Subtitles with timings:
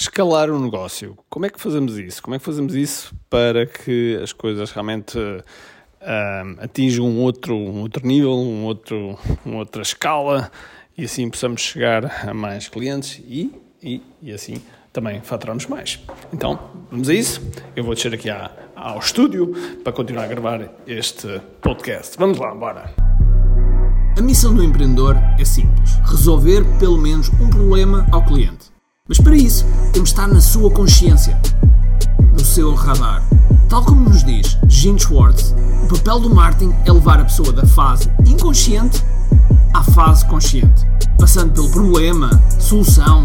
[0.00, 1.14] Escalar um negócio.
[1.28, 2.22] Como é que fazemos isso?
[2.22, 5.44] Como é que fazemos isso para que as coisas realmente uh,
[6.58, 10.50] atinjam um outro, um outro nível, um outro, uma outra escala
[10.96, 16.00] e assim possamos chegar a mais clientes e, e, e assim também faturamos mais.
[16.32, 16.58] Então,
[16.90, 17.42] vamos a isso.
[17.76, 19.52] Eu vou descer aqui à, ao estúdio
[19.84, 22.16] para continuar a gravar este podcast.
[22.16, 22.94] Vamos lá, bora!
[24.18, 28.69] A missão do empreendedor é simples: resolver pelo menos um problema ao cliente.
[29.10, 31.36] Mas para isso, temos de estar na sua consciência,
[32.32, 33.20] no seu radar.
[33.68, 37.66] Tal como nos diz Gene Schwartz, o papel do marketing é levar a pessoa da
[37.66, 39.02] fase inconsciente
[39.74, 40.86] à fase consciente,
[41.18, 43.24] passando pelo problema, solução,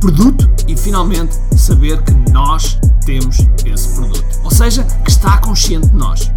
[0.00, 2.76] produto e finalmente saber que nós
[3.06, 4.40] temos esse produto.
[4.42, 6.28] Ou seja, que está consciente de nós.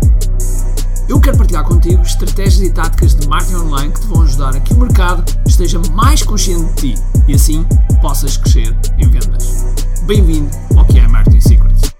[1.10, 4.60] Eu quero partilhar contigo estratégias e táticas de marketing online que te vão ajudar a
[4.60, 7.64] que o mercado esteja mais consciente de ti e assim
[8.02, 9.64] possas crescer em vendas.
[10.08, 11.94] Bem-vindo ao que é Marketing Secrets.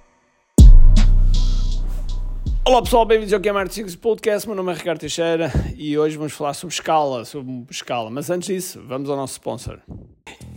[2.66, 4.48] Olá pessoal, bem-vindos ao que é Marketing Secrets Podcast.
[4.48, 8.10] Meu nome é Ricardo Teixeira e hoje vamos falar sobre escala, sobre escala.
[8.10, 9.80] Mas antes disso, vamos ao nosso sponsor.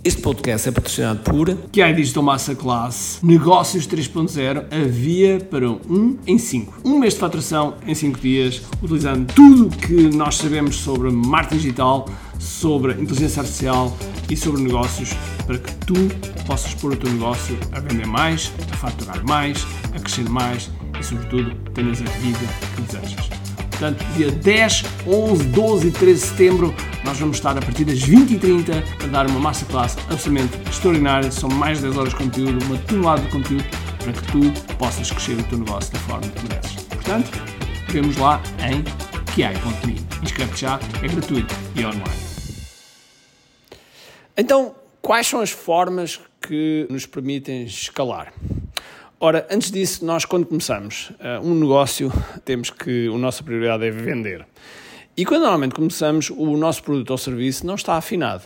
[0.06, 6.38] Este podcast é patrocinado por QI Digital Masterclass Negócios 3.0 A via para um em
[6.38, 6.82] 5.
[6.84, 12.08] Um mês de faturação em 5 dias, utilizando tudo que nós sabemos sobre marketing digital,
[12.38, 13.96] sobre inteligência artificial
[14.30, 15.12] e sobre negócios
[15.44, 15.96] para que tu
[16.46, 21.02] possas pôr o teu negócio a vender mais, a faturar mais, a crescer mais e,
[21.04, 22.46] sobretudo, tenhas a vida
[22.76, 23.28] que desejas.
[23.70, 26.74] Portanto, dia 10, 11, 12 e 13 de setembro,
[27.06, 31.30] nós vamos estar a partir das 20h30 a dar uma masterclass absolutamente extraordinária.
[31.30, 33.64] São mais de 10 horas de conteúdo, uma tonelada de conteúdo
[33.98, 36.82] para que tu possas crescer o teu negócio da forma que mereces.
[36.82, 37.30] Portanto,
[37.90, 38.82] vemos lá em
[39.32, 40.04] kiai.me.
[40.20, 42.26] Inscreve-te já, é gratuito e online.
[44.36, 48.32] Então, quais são as formas que nos permitem escalar?
[49.20, 52.12] Ora, antes disso, nós quando começamos uh, um negócio,
[52.44, 54.44] temos que, a nossa prioridade é vender.
[55.16, 58.42] E quando normalmente começamos, o nosso produto ou serviço não está afinado.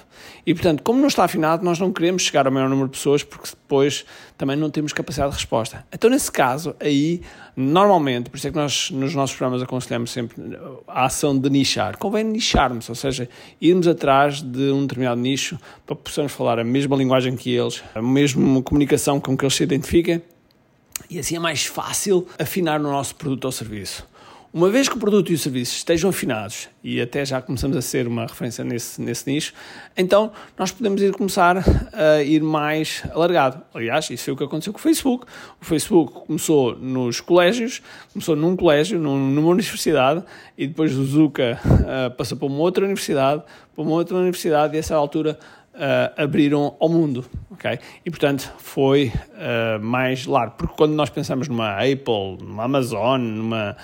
[0.47, 3.25] E, portanto, como não está afinado, nós não queremos chegar ao maior número de pessoas
[3.25, 4.05] porque depois
[4.39, 5.85] também não temos capacidade de resposta.
[5.93, 7.23] Então, nesse caso, aí,
[7.57, 10.37] normalmente, por isso é que nós nos nossos programas aconselhamos sempre
[10.87, 11.97] a ação de nichar.
[11.97, 13.29] Convém nicharmos, ou seja,
[13.61, 17.83] irmos atrás de um determinado nicho para que possamos falar a mesma linguagem que eles,
[17.97, 20.23] a mesma comunicação com que eles se identifiquem
[21.09, 24.07] e assim é mais fácil afinar no nosso produto ou serviço.
[24.53, 27.81] Uma vez que o produto e o serviço estejam afinados, e até já começamos a
[27.81, 29.53] ser uma referência nesse, nesse nicho,
[29.97, 31.59] então nós podemos ir começar
[31.93, 33.63] a ir mais alargado.
[33.73, 35.25] Aliás, isso foi o que aconteceu com o Facebook.
[35.61, 37.81] O Facebook começou nos colégios,
[38.13, 40.25] começou num colégio, num, numa universidade,
[40.59, 44.79] e depois o Zuka uh, passou para uma outra universidade, para uma outra universidade, e
[44.79, 45.39] a essa altura
[45.75, 47.79] uh, abriram ao mundo, ok?
[48.05, 53.77] E portanto foi uh, mais largo, porque quando nós pensamos numa Apple, numa Amazon, numa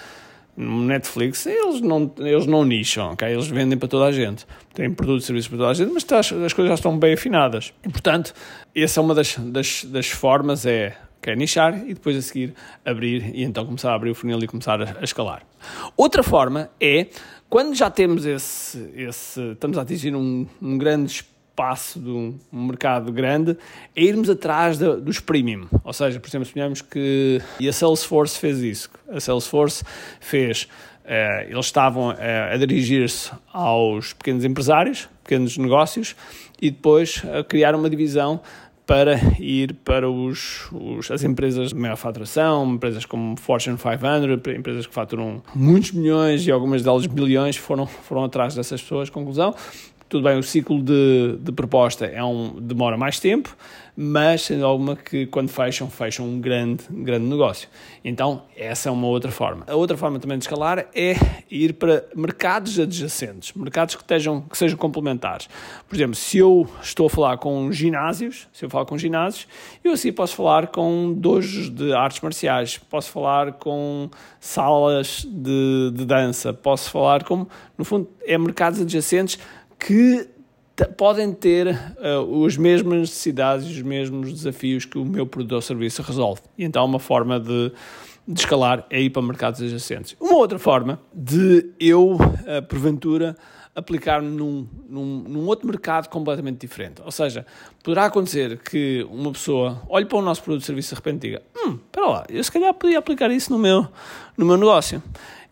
[0.57, 3.29] no Netflix, eles não, eles não nicham, ok?
[3.29, 4.47] Eles vendem para toda a gente.
[4.73, 6.99] Têm produtos e serviços para toda a gente, mas tá, as, as coisas já estão
[6.99, 7.75] bem afinadas.
[7.85, 8.33] E, portanto,
[8.75, 13.35] essa é uma das, das, das formas, é, é nichar e depois a seguir abrir
[13.35, 15.43] e então começar a abrir o funil e começar a, a escalar.
[15.97, 17.09] Outra forma é,
[17.51, 22.39] quando já temos esse, esse estamos a atingir um, um grande espaço passo de um,
[22.53, 23.57] mercado grande
[23.97, 25.67] é irmos atrás de, dos premium.
[25.83, 27.41] Ou seja, por exemplo, suponhamos que.
[27.59, 28.91] E a Salesforce fez isso.
[29.09, 29.83] A Salesforce
[30.21, 30.69] fez.
[31.05, 32.15] Uh, eles estavam uh,
[32.53, 36.17] a dirigir-se aos pequenos empresários, pequenos negócios,
[36.61, 38.41] e depois uh, criar uma divisão
[38.85, 44.87] para ir para os, os, as empresas de maior faturação, empresas como Fortune 500, empresas
[44.87, 49.11] que faturam muitos milhões e algumas delas bilhões, foram, foram atrás dessas pessoas.
[49.11, 49.55] Conclusão,
[50.09, 53.57] tudo bem, o ciclo de, de proposta é um, demora mais tempo,
[53.97, 57.69] mas sendo alguma que quando fecham, fecham um grande, grande negócio.
[58.05, 59.65] Então, essa é uma outra forma.
[59.67, 61.15] A outra forma também de escalar é
[61.51, 65.49] ir para mercados adjacentes, mercados que, estejam, que sejam complementares.
[65.89, 69.49] Por exemplo, se eu estou a falar com ginásios, se eu falar com ginásios,
[69.83, 76.05] eu assim posso falar com dojos de artes marciais, posso falar com salas de, de
[76.05, 79.39] dança, posso falar com, no fundo, é mercados adjacentes
[79.79, 80.29] que
[80.97, 85.63] podem ter uh, as mesmas necessidades e os mesmos desafios que o meu produto ou
[85.63, 86.43] serviço resolve.
[86.59, 87.73] E então uma forma de,
[88.27, 90.17] de escalar é ir para mercados adjacentes.
[90.21, 93.37] Uma outra forma de eu, uh, porventura,
[93.75, 97.03] aplicar-me num, num, num, outro mercado completamente diferente.
[97.05, 97.45] Ou seja,
[97.85, 101.21] poderá acontecer que uma pessoa olhe para o nosso produto ou serviço e de repente
[101.21, 103.87] diga hum, espera lá, eu se calhar podia aplicar isso no meu,
[104.37, 105.03] no meu negócio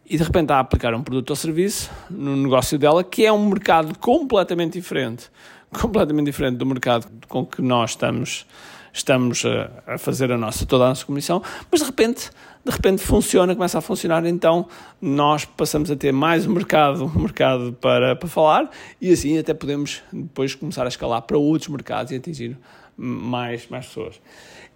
[0.07, 3.33] e de repente está a aplicar um produto ou serviço no negócio dela que é
[3.33, 5.31] um mercado completamente diferente,
[5.71, 8.47] completamente diferente do mercado com que nós estamos,
[8.93, 12.31] estamos a, a, fazer a nossa, toda a nossa comissão, mas de repente,
[12.65, 14.67] de repente funciona, começa a funcionar, então
[15.01, 19.55] nós passamos a ter mais um mercado, um mercado para, para falar e assim até
[19.55, 22.59] podemos depois começar a escalar para outros mercados e atingir
[22.97, 24.21] mais, mais pessoas.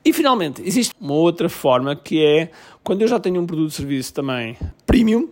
[0.08, 2.50] E finalmente, existe uma outra forma que é
[2.82, 4.56] quando eu já tenho um produto ou serviço também
[4.86, 5.28] premium,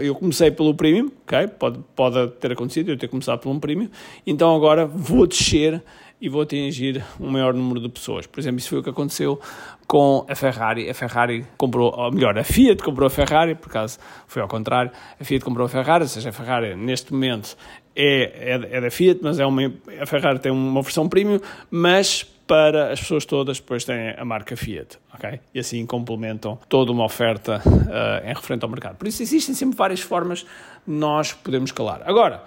[0.00, 1.48] eu comecei pelo premium, ok?
[1.58, 3.88] Pode, pode ter acontecido eu ter começado pelo um premium,
[4.26, 5.82] então agora vou descer
[6.20, 8.26] e vou atingir um maior número de pessoas.
[8.26, 9.40] Por exemplo, isso foi o que aconteceu
[9.86, 10.90] com a Ferrari.
[10.90, 14.90] A Ferrari comprou, ou melhor, a Fiat comprou a Ferrari, por acaso foi ao contrário.
[15.18, 17.56] A Fiat comprou a Ferrari, ou seja, a Ferrari neste momento
[17.96, 22.26] é, é, é da Fiat, mas é uma, a Ferrari tem uma versão premium, mas
[22.46, 25.40] para as pessoas todas depois têm a marca Fiat, ok?
[25.54, 28.96] E assim complementam toda uma oferta uh, em referente ao mercado.
[28.96, 30.44] Por isso existem sempre várias formas
[30.86, 32.02] nós podemos escalar.
[32.04, 32.42] Agora,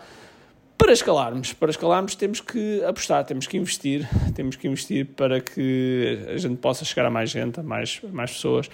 [0.78, 6.20] para escalarmos, para escalarmos temos que apostar, temos que investir, temos que investir para que
[6.28, 8.70] a gente possa chegar a mais gente, a mais, mais pessoas,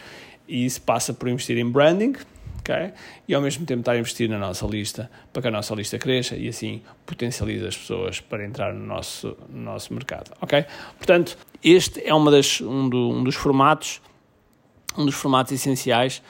[0.47, 2.15] e isso passa por investir em branding,
[2.62, 2.94] ok?
[3.28, 5.98] E ao mesmo tempo estar a investir na nossa lista para que a nossa lista
[5.98, 10.66] cresça e assim potencialize as pessoas para entrar no nosso, no nosso mercado, ok?
[10.98, 14.02] Portanto, este é uma das, um, do, um dos formatos,
[14.98, 16.22] um dos formatos essenciais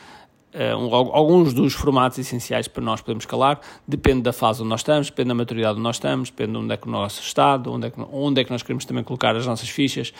[0.54, 5.10] um, alguns dos formatos essenciais para nós podermos escalar, depende da fase onde nós estamos,
[5.10, 7.88] depende da maturidade onde nós estamos, depende de onde é que o nosso estado, onde
[7.88, 10.14] é que, onde é que nós queremos também colocar as nossas fichas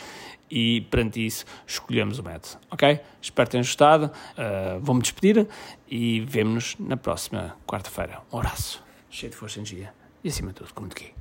[0.50, 3.00] e perante isso escolhemos o método, ok?
[3.22, 5.48] Espero que tenham gostado, uh, vou-me despedir
[5.90, 8.20] e vemo-nos na próxima quarta-feira.
[8.32, 9.94] Um abraço, cheio de força e energia
[10.24, 11.21] e acima de tudo, como de?